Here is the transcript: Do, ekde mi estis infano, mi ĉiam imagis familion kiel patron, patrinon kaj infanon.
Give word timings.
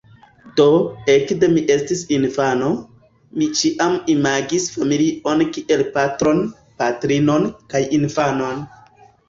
Do, 0.59 0.65
ekde 1.15 1.49
mi 1.51 1.61
estis 1.73 2.01
infano, 2.17 2.69
mi 3.41 3.51
ĉiam 3.61 3.99
imagis 4.15 4.67
familion 4.79 5.47
kiel 5.59 5.87
patron, 6.01 6.45
patrinon 6.83 7.49
kaj 7.73 7.87
infanon. 8.03 8.69